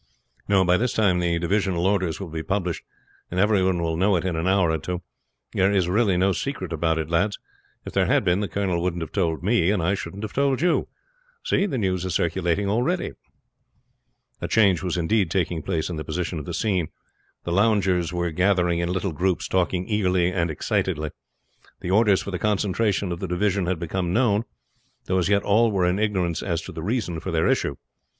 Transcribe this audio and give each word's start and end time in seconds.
"No; 0.47 0.65
by 0.65 0.77
this 0.77 0.93
time 0.93 1.19
the 1.19 1.37
divisional 1.37 1.85
orders 1.85 2.19
will 2.19 2.29
be 2.29 2.41
published, 2.41 2.83
and 3.29 3.39
everyone 3.39 3.83
will 3.83 3.95
know 3.95 4.15
it 4.15 4.25
in 4.25 4.35
an 4.35 4.47
hour 4.47 4.71
or 4.71 4.79
two. 4.79 5.03
There 5.53 5.71
is 5.71 5.87
really 5.87 6.17
no 6.17 6.31
secret 6.31 6.73
about 6.73 6.97
it, 6.97 7.07
lads. 7.11 7.37
If 7.85 7.93
there 7.93 8.07
had 8.07 8.23
been 8.25 8.39
the 8.39 8.47
colonel 8.47 8.81
wouldn't 8.81 9.03
have 9.03 9.11
told 9.11 9.43
me, 9.43 9.69
and 9.69 9.79
I 9.83 9.93
shouldn't 9.93 10.23
have 10.23 10.33
told 10.33 10.59
you. 10.59 10.87
See, 11.43 11.67
the 11.67 11.77
news 11.77 12.03
is 12.03 12.15
circulating 12.15 12.67
already." 12.67 13.11
A 14.41 14.47
change 14.47 14.81
was 14.81 14.97
indeed 14.97 15.29
taking 15.29 15.61
place 15.61 15.87
in 15.87 15.97
the 15.97 16.03
position 16.03 16.39
of 16.39 16.45
the 16.45 16.53
scene. 16.55 16.87
The 17.43 17.51
loungers 17.51 18.11
were 18.11 18.31
gathering 18.31 18.79
in 18.79 18.91
little 18.91 19.11
groups, 19.13 19.47
talking 19.47 19.87
eagerly 19.87 20.31
and 20.31 20.49
excitedly. 20.49 21.11
The 21.81 21.91
orders 21.91 22.23
for 22.23 22.31
the 22.31 22.39
concentration 22.39 23.11
of 23.11 23.19
the 23.19 23.27
divisions 23.27 23.67
had 23.67 23.77
become 23.77 24.11
known, 24.13 24.45
though 25.05 25.19
as 25.19 25.29
yet 25.29 25.43
all 25.43 25.71
were 25.71 25.85
in 25.85 25.99
ignorance 25.99 26.41
as 26.41 26.59
to 26.63 26.71
the 26.71 26.81
reason 26.81 27.19
for 27.19 27.29
their 27.29 27.45
issue. 27.45 27.75